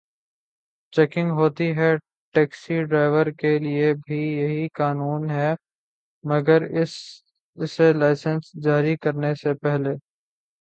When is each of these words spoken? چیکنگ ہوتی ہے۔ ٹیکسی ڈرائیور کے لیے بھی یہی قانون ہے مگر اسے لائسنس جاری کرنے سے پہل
چیکنگ 0.93 1.29
ہوتی 1.39 1.67
ہے۔ 1.77 1.91
ٹیکسی 2.35 2.75
ڈرائیور 2.83 3.25
کے 3.41 3.51
لیے 3.59 3.93
بھی 4.05 4.19
یہی 4.33 4.67
قانون 4.73 5.29
ہے 5.29 5.51
مگر 6.23 6.59
اسے 7.57 7.91
لائسنس 7.93 8.51
جاری 8.63 8.95
کرنے 9.03 9.33
سے 9.35 9.53
پہل 9.63 9.83